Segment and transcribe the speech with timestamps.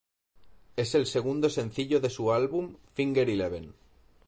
[0.77, 3.75] Es el segundo sencillo de su álbum Finger Eleven.